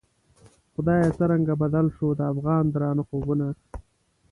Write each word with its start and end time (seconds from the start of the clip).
خدایه 0.73 1.09
څرنګه 1.17 1.53
بدل 1.63 1.85
شوو، 1.95 2.17
د 2.17 2.21
افغان 2.33 2.63
درانه 2.73 3.03
خوبونه 3.09 3.47